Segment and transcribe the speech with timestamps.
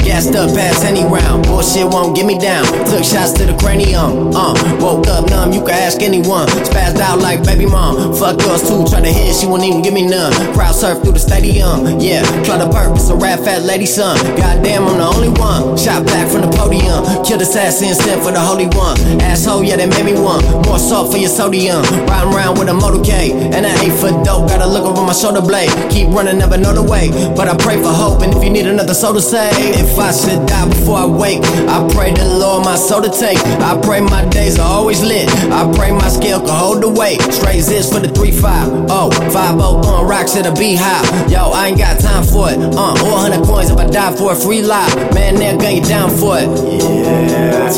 [0.00, 1.46] Gassed up past any round.
[1.46, 2.64] Bullshit won't get me down.
[2.90, 4.34] Took shots to the cranium.
[4.34, 6.48] Uh, woke up numb, you can ask anyone.
[6.66, 8.14] Spazzed out like baby mom.
[8.14, 10.32] Fuck yours too, try to hit, she won't even give me none.
[10.52, 12.00] Crowd surf through the stadium.
[12.00, 14.18] Yeah, club the purpose, a rap fat lady son.
[14.36, 15.78] Goddamn, I'm the only one.
[15.78, 17.24] Shot back from the podium.
[17.24, 18.98] Killed assassin, sent for the holy one.
[19.22, 20.42] Asshole, yeah, they made me one.
[20.66, 21.82] More salt for your sodium.
[22.10, 23.54] Riding around with a motorcade.
[23.54, 24.48] And I ain't for dope.
[24.50, 25.70] Gotta look over my shoulder blade.
[25.88, 27.10] Keep running, never know the way.
[27.36, 28.22] But I pray for hope.
[28.22, 31.86] And if you need another soul to if I should die before I wake, I
[31.92, 33.38] pray the Lord my soul to take.
[33.60, 35.28] I pray my days are always lit.
[35.52, 37.20] I pray my scale can hold the weight.
[37.32, 38.86] Straight zits for the 3-5.
[38.88, 41.30] Oh, 5 on rocks at a beehive.
[41.30, 42.58] Yo, I ain't got time for it.
[42.58, 44.94] Uh, 400 coins if I die for a free life.
[45.14, 46.48] Man, they'll gun you down for it.
[46.48, 47.68] Yeah,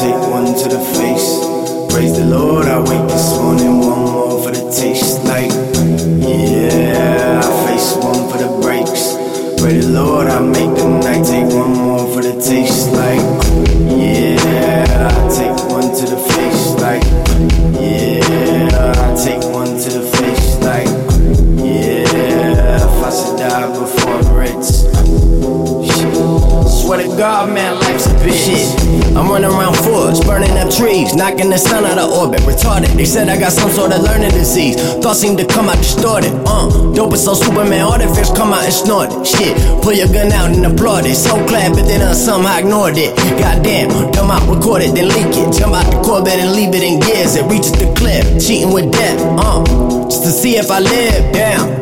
[29.16, 32.40] I'm running around forts, burning up trees, knocking the sun out of orbit.
[32.42, 34.76] Retarded, they said I got some sort of learning disease.
[35.04, 36.32] Thoughts seem to come out distorted.
[36.46, 39.26] Uh, dope is so Superman, fish come out and snort it.
[39.26, 41.16] Shit, pull your gun out and applaud it.
[41.16, 43.14] So glad, but then I somehow ignored it.
[43.38, 45.52] Goddamn, dumb out, record it, then leak it.
[45.52, 47.36] Jump out the Corvette and leave it in gears.
[47.36, 49.20] It reaches the cliff, cheating with death.
[49.36, 49.64] Uh,
[50.08, 51.32] just to see if I live.
[51.32, 51.81] Damn.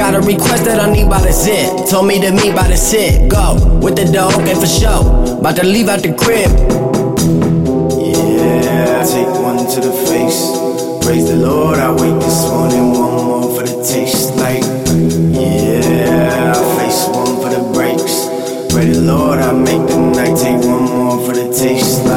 [0.00, 1.86] Got a request that I need by the zit.
[1.86, 3.28] Told me to meet by the sit.
[3.30, 3.52] Go
[3.84, 5.04] with the dough, okay for sure.
[5.38, 6.48] About to leave out the crib.
[8.00, 10.56] Yeah, take one to the face.
[11.04, 14.34] Praise the Lord, I wake this morning, one more for the taste.
[14.36, 14.64] Like,
[15.36, 18.24] yeah, I face one for the breaks.
[18.72, 22.09] Pray the Lord, I make the night, take one more for the taste.